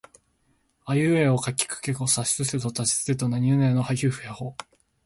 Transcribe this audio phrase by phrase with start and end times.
[0.85, 4.55] あいうえおかきくけこさしすせそたちつてとなにぬねのはひふへほ